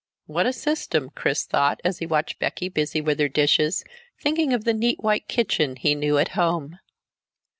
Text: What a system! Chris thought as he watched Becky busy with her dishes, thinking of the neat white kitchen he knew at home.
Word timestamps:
What 0.25 0.47
a 0.47 0.51
system! 0.51 1.11
Chris 1.13 1.45
thought 1.45 1.79
as 1.83 1.99
he 1.99 2.07
watched 2.07 2.39
Becky 2.39 2.69
busy 2.69 3.01
with 3.01 3.19
her 3.19 3.29
dishes, 3.29 3.83
thinking 4.19 4.51
of 4.51 4.63
the 4.63 4.73
neat 4.73 4.99
white 5.01 5.27
kitchen 5.27 5.75
he 5.75 5.93
knew 5.93 6.17
at 6.17 6.29
home. 6.29 6.79